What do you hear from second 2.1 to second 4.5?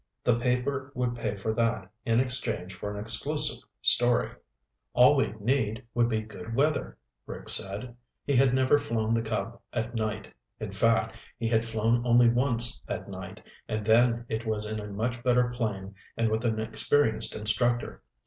exchange for an exclusive story."